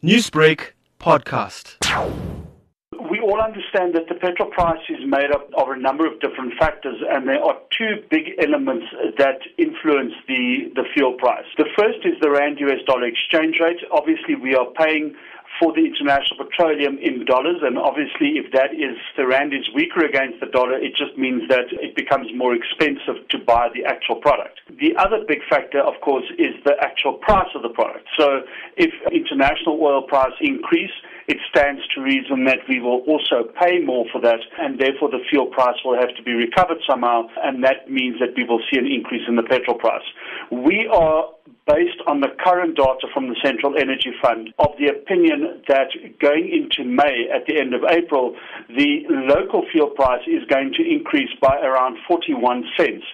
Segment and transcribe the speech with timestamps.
[0.00, 1.74] Newsbreak podcast.
[3.10, 6.54] We all understand that the petrol price is made up of a number of different
[6.54, 8.86] factors, and there are two big elements
[9.18, 11.46] that influence the, the fuel price.
[11.56, 13.82] The first is the Rand US dollar exchange rate.
[13.90, 15.16] Obviously, we are paying
[15.58, 20.04] for the international petroleum in dollars, and obviously, if that is the rand is weaker
[20.04, 24.16] against the dollar, it just means that it becomes more expensive to buy the actual
[24.16, 24.60] product.
[24.80, 28.06] The other big factor, of course, is the actual price of the product.
[28.16, 28.42] So,
[28.76, 30.94] if international oil price increase,
[31.26, 35.20] it stands to reason that we will also pay more for that, and therefore the
[35.28, 38.78] fuel price will have to be recovered somehow, and that means that we will see
[38.78, 40.06] an increase in the petrol price.
[40.50, 41.28] We are
[41.68, 46.48] based on the current data from the Central Energy Fund, of the opinion that going
[46.48, 48.34] into May, at the end of April,
[48.68, 53.04] the local fuel price is going to increase by around 41 cents.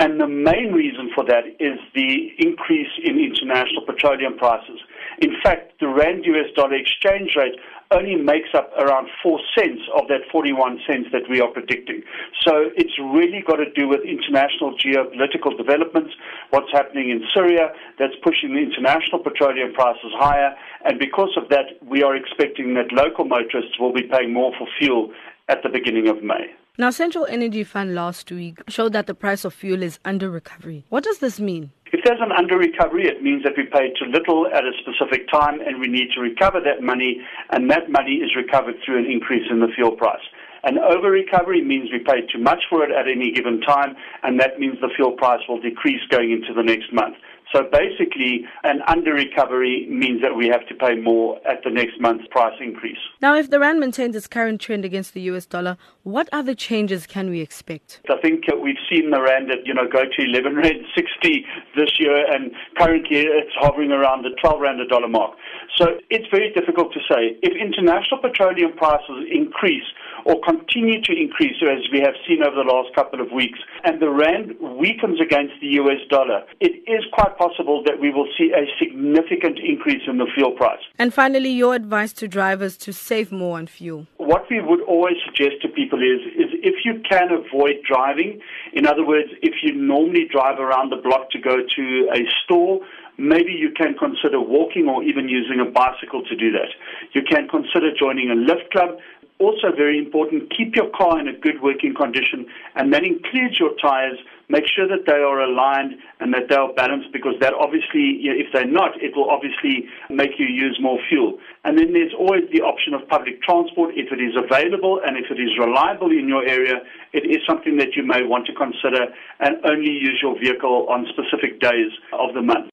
[0.00, 4.78] And the main reason for that is the increase in international petroleum prices.
[5.18, 7.58] In fact, the Rand US dollar exchange rate
[7.90, 12.02] only makes up around 4 cents of that 41 cents that we are predicting.
[12.46, 16.14] So it's really got to do with international geopolitical developments,
[16.50, 20.54] what's happening in Syria, that's pushing the international petroleum prices higher.
[20.84, 24.68] And because of that, we are expecting that local motorists will be paying more for
[24.78, 25.12] fuel
[25.48, 26.54] at the beginning of May.
[26.80, 30.84] Now, Central Energy Fund last week showed that the price of fuel is under recovery.
[30.90, 31.72] What does this mean?
[31.92, 35.28] If there's an under recovery, it means that we paid too little at a specific
[35.28, 37.18] time and we need to recover that money,
[37.50, 40.22] and that money is recovered through an increase in the fuel price.
[40.62, 44.38] An over recovery means we paid too much for it at any given time, and
[44.38, 47.16] that means the fuel price will decrease going into the next month.
[47.52, 51.98] So basically, an under recovery means that we have to pay more at the next
[51.98, 52.98] month's price increase.
[53.22, 57.06] Now, if the Rand maintains its current trend against the US dollar, what other changes
[57.06, 58.00] can we expect?
[58.10, 61.46] I think uh, we've seen the Rand at, you know, go to 11 Rand 60
[61.74, 65.32] this year, and currently it's hovering around the 12 Rand a dollar mark.
[65.76, 67.38] So it's very difficult to say.
[67.42, 69.86] If international petroleum prices increase,
[70.26, 74.02] or continue to increase as we have seen over the last couple of weeks, and
[74.02, 78.52] the Rand weakens against the US dollar, it is quite possible that we will see
[78.52, 80.80] a significant increase in the fuel price.
[80.98, 84.06] And finally, your advice to drivers to save more on fuel.
[84.16, 88.40] What we would always suggest to people is, is if you can avoid driving,
[88.72, 92.80] in other words, if you normally drive around the block to go to a store,
[93.16, 96.68] maybe you can consider walking or even using a bicycle to do that.
[97.14, 98.98] You can consider joining a lift club
[99.38, 103.70] also very important, keep your car in a good working condition, and that includes your
[103.80, 104.18] tires.
[104.50, 108.50] Make sure that they are aligned and that they are balanced because that obviously, if
[108.52, 111.38] they're not, it will obviously make you use more fuel.
[111.64, 113.94] And then there's always the option of public transport.
[113.94, 116.80] If it is available and if it is reliable in your area,
[117.12, 121.06] it is something that you may want to consider and only use your vehicle on
[121.12, 122.70] specific days of the month.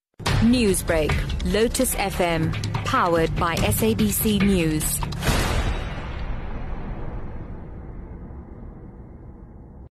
[0.47, 1.11] Newsbreak,
[1.51, 2.53] Lotus FM,
[2.85, 5.34] powered by SABC News.